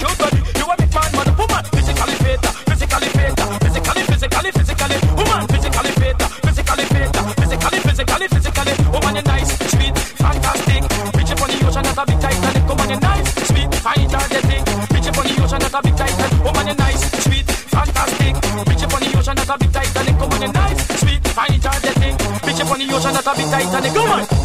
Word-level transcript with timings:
your. 0.00 0.32
You 0.56 0.66
a 0.66 0.74
big 0.76 0.92
man, 0.94 1.10
man, 1.12 1.28
woman. 1.36 1.64
Physically 1.76 2.16
fit, 2.24 2.40
physically 2.68 3.08
fit, 3.16 3.32
physically, 3.60 4.02
physically, 4.08 4.50
physically. 4.50 4.98
Woman, 5.16 5.46
physically 5.48 5.92
fit, 6.00 6.16
physically 6.44 6.86
fit, 6.92 7.10
physically, 7.40 7.80
physically, 7.80 8.26
physically. 8.28 8.74
Woman, 8.92 9.14
you're 9.16 9.28
nice, 9.28 9.50
sweet, 9.72 9.96
fantastic. 10.16 10.82
Pitch 11.16 11.30
up 11.32 11.42
on 11.42 11.48
the 11.52 11.58
ocean 11.66 11.86
as 11.86 11.98
a 11.98 12.04
big 12.06 12.20
Titanic. 12.20 12.64
Woman, 12.68 12.88
you're 12.90 13.00
nice, 13.00 13.28
sweet, 13.48 13.70
fine, 13.84 14.08
targeting. 14.08 14.64
Pitch 14.88 15.08
the 15.20 15.42
ocean 15.44 15.62
as 15.62 15.74
a 15.74 15.80
big 15.82 15.96
Titanic. 15.96 16.44
Woman, 16.44 16.66
you're 16.66 16.76
nice, 16.76 17.02
sweet, 17.20 17.46
fantastic. 17.68 18.34
Pitch 18.64 18.84
up 18.84 18.92
the 22.78 22.88
ocean 22.94 23.16
as 23.16 23.26
a 23.26 23.32
big 23.36 23.48
Titanic. 23.50 23.94
Woman. 23.94 24.39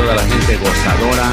toda 0.00 0.14
la 0.14 0.22
gente 0.22 0.56
gozadora, 0.56 1.32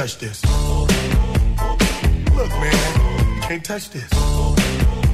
touch 0.00 0.16
this. 0.16 0.42
Look, 2.34 2.48
man, 2.48 3.34
you 3.36 3.42
can't 3.42 3.62
touch 3.62 3.90
this. 3.90 4.10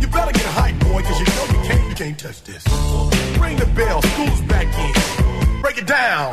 You 0.00 0.06
better 0.06 0.30
get 0.30 0.46
hype, 0.54 0.78
boy, 0.78 1.02
cause 1.02 1.18
you 1.18 1.26
know 1.26 1.46
you 1.54 1.68
can't, 1.68 1.88
you 1.88 1.94
can't 1.96 2.16
touch 2.16 2.44
this. 2.44 2.62
Ring 3.40 3.56
the 3.56 3.66
bell, 3.74 4.00
school's 4.00 4.40
back 4.42 4.68
in. 4.78 5.60
Break 5.60 5.78
it 5.78 5.88
down. 5.88 6.32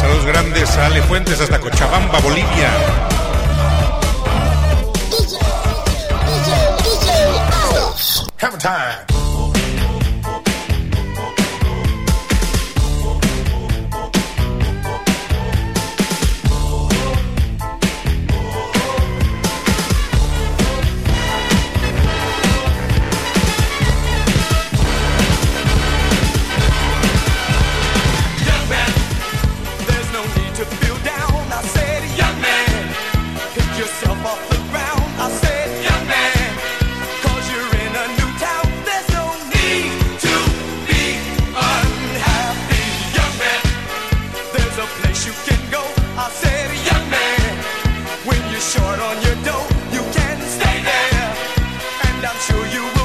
Saludos 0.00 0.24
grandes 0.24 0.76
a 0.78 0.86
Ale 0.86 1.02
Fuentes 1.02 1.40
hasta 1.42 1.58
Cochabamba, 1.60 2.20
Bolivia. 2.22 2.70
Have 8.38 8.54
a 8.54 8.58
time. 8.58 9.17
go. 45.70 45.82
I 46.16 46.30
said, 46.30 46.68
young 46.90 47.06
man, 47.10 47.54
when 48.26 48.40
you're 48.50 48.60
short 48.60 48.98
on 48.98 49.16
your 49.22 49.36
dough, 49.44 49.68
you 49.92 50.02
can 50.12 50.38
stay 50.56 50.82
there. 50.82 51.28
And 52.08 52.24
I'm 52.24 52.38
sure 52.48 52.66
you 52.66 52.97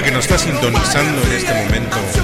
que 0.00 0.10
nos 0.10 0.24
está 0.24 0.38
sintonizando 0.38 1.22
en 1.22 1.32
este 1.32 1.52
momento. 1.52 2.21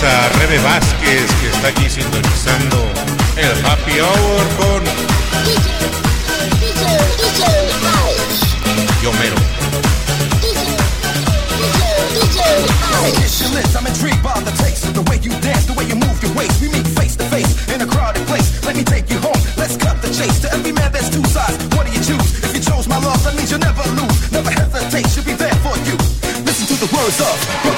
Grandes 0.00 0.02
a 0.02 0.28
Rebe 0.38 0.58
Vázquez 0.58 1.26
que 1.40 1.48
está 1.48 1.68
aquí 1.68 1.88
sintonizando 1.90 2.76
el 3.36 3.66
Happy 3.66 3.98
Hour 4.00 4.48
con 4.58 4.82
your 13.38 13.54
lips, 13.54 13.76
I'm 13.76 13.86
intrigued 13.86 14.22
by 14.22 14.34
the 14.40 14.50
taste 14.58 14.92
the 14.94 15.02
way 15.02 15.16
you 15.22 15.30
dance, 15.40 15.66
the 15.66 15.72
way 15.74 15.84
you 15.84 15.94
move 15.94 16.20
your 16.22 16.34
waist. 16.34 16.60
We 16.60 16.68
meet 16.68 16.86
face 16.98 17.14
to 17.16 17.24
face 17.30 17.46
in 17.72 17.80
a 17.80 17.86
crowded 17.86 18.26
place. 18.26 18.50
Let 18.66 18.74
me 18.74 18.82
take 18.82 19.08
you 19.10 19.18
home. 19.18 19.38
Let's 19.56 19.76
cut 19.76 20.02
the 20.02 20.08
chase. 20.08 20.40
To 20.42 20.52
every 20.52 20.72
man, 20.72 20.90
there's 20.90 21.08
two 21.08 21.22
sides. 21.24 21.54
What 21.76 21.86
do 21.86 21.92
you 21.92 22.02
choose? 22.02 22.42
If 22.42 22.54
you 22.54 22.60
chose 22.60 22.88
my 22.88 22.98
love, 22.98 23.22
that 23.22 23.36
means 23.36 23.50
you'll 23.50 23.60
never 23.60 23.86
lose. 23.94 24.32
Never 24.32 24.50
hesitate, 24.50 25.06
she'll 25.10 25.24
be 25.24 25.34
there 25.38 25.54
for 25.62 25.76
you. 25.86 25.94
Listen 26.42 26.66
to 26.66 26.76
the 26.82 26.90
words 26.90 27.20
of 27.20 27.77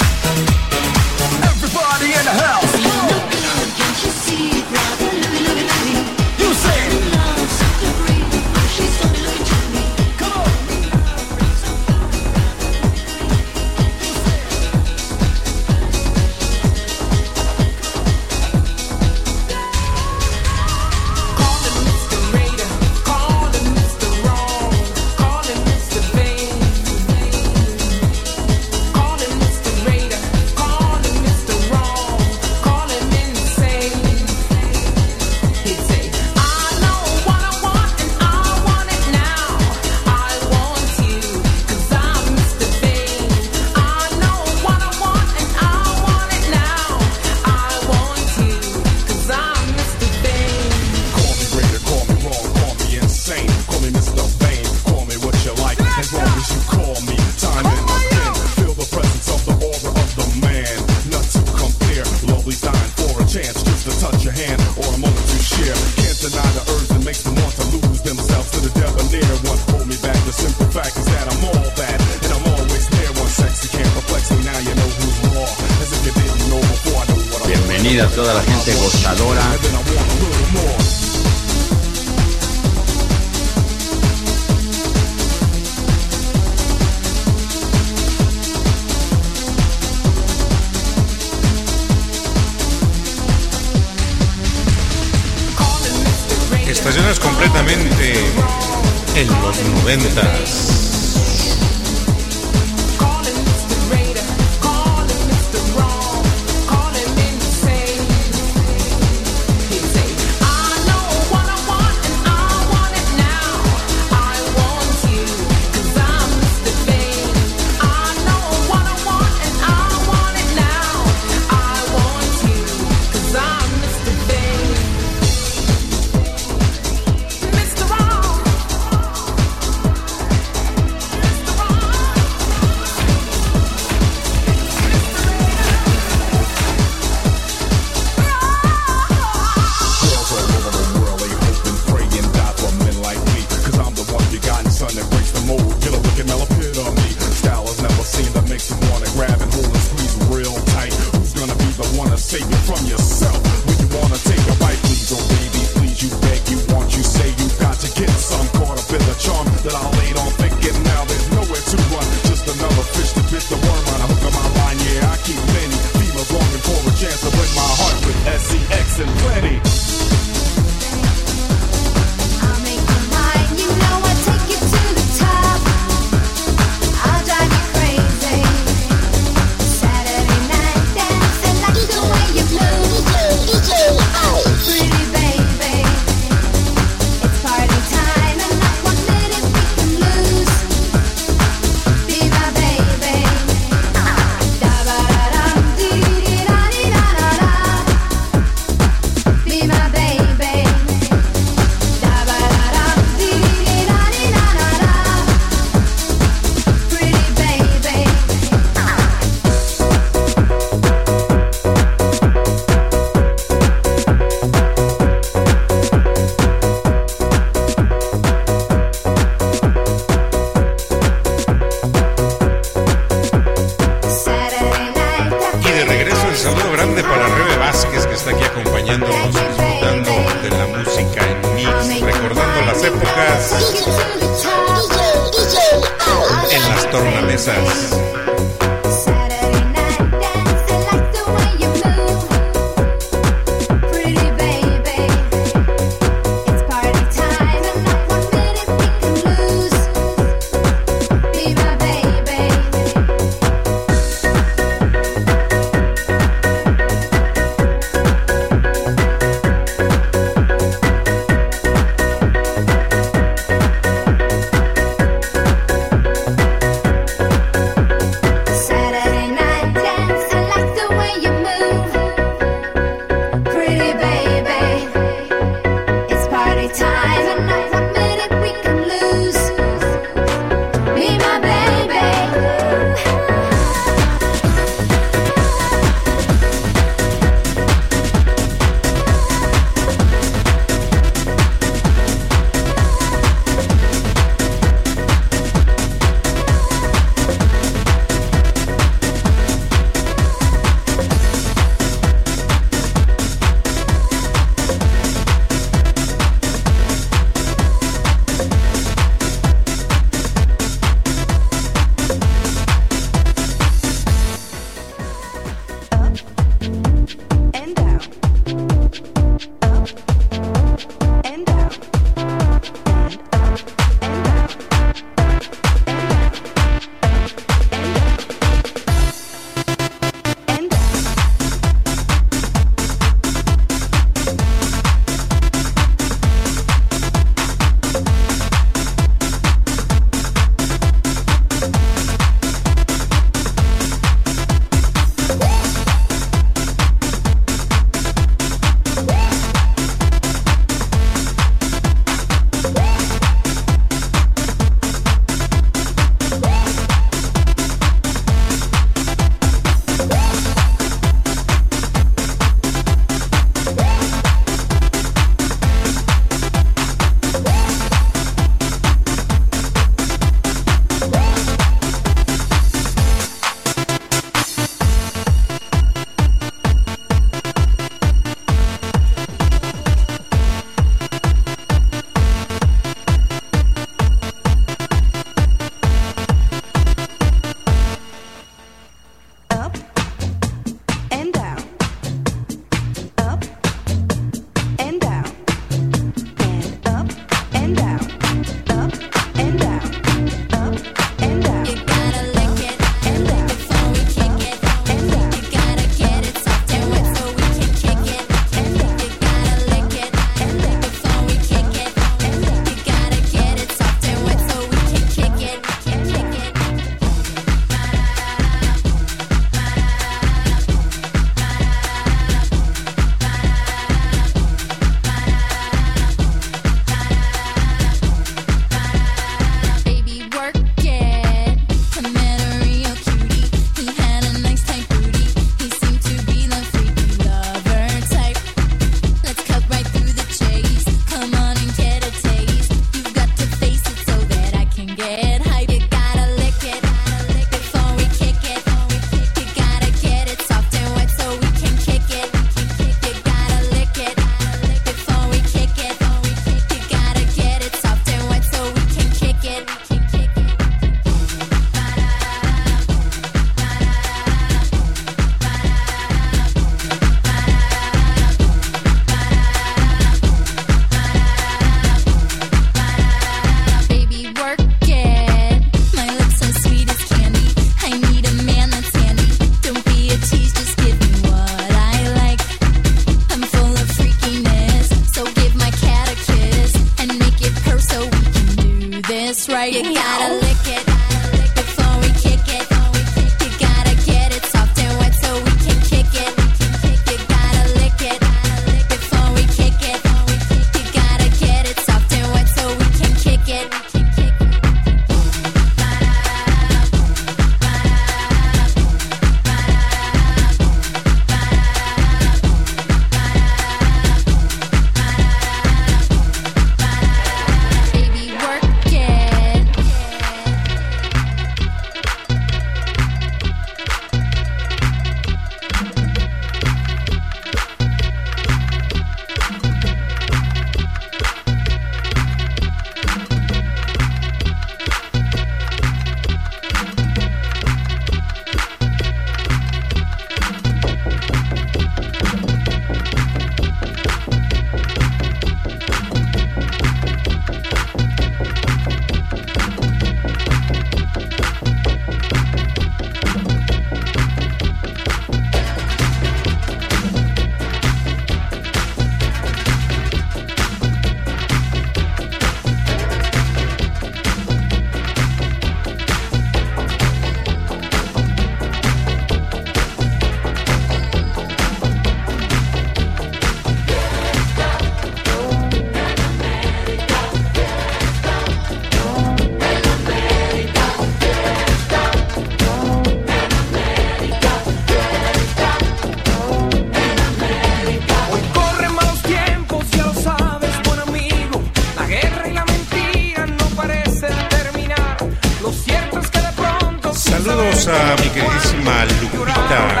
Mi 597.86 598.30
queridísima 598.30 599.04
Lupita 599.20 600.00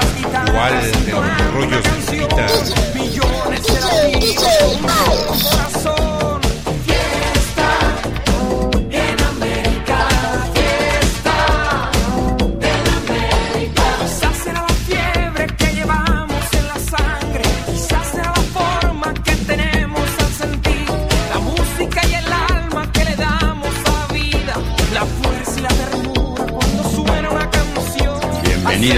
Gual 0.50 0.80
de 1.04 1.12
los 1.12 1.52
Rollos 1.52 1.84
Lupita. 1.98 2.72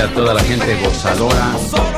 a 0.01 0.13
toda 0.13 0.35
la 0.35 0.41
gente 0.41 0.75
gozadora. 0.83 1.96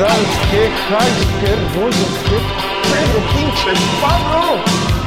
Ralf, 0.00 0.50
geh 0.50 0.70
krank, 0.88 1.16
geh 1.42 1.58
Rose, 1.76 2.06
geh 2.24 2.40
Pedro, 2.88 3.20
pinche 3.34 3.72
Pablo. 4.00 4.99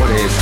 mejores. 0.00 0.32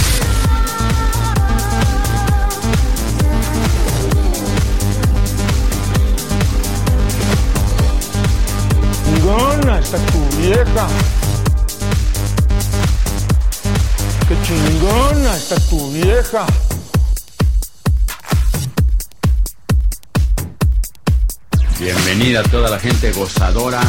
Chingona 9.04 9.78
está 9.78 9.98
tu 9.98 10.36
vieja. 10.38 10.88
Qué 14.28 14.36
chingona 14.42 15.36
está 15.36 15.56
tu 15.68 15.90
vieja. 15.92 16.46
Bienvenida 21.78 22.40
a 22.40 22.42
toda 22.42 22.68
la 22.68 22.78
gente 22.78 23.12
gozadora 23.12 23.80